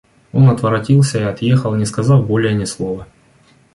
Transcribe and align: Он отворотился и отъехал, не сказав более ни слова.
Он 0.33 0.49
отворотился 0.49 1.19
и 1.19 1.23
отъехал, 1.23 1.75
не 1.75 1.85
сказав 1.85 2.25
более 2.25 2.55
ни 2.55 2.65
слова. 2.65 3.05